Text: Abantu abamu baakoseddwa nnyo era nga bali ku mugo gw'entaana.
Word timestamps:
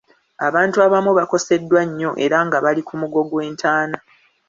Abantu 0.47 0.77
abamu 0.85 1.11
baakoseddwa 1.17 1.81
nnyo 1.87 2.11
era 2.25 2.37
nga 2.45 2.57
bali 2.63 2.81
ku 2.87 2.93
mugo 3.01 3.21
gw'entaana. 3.29 3.97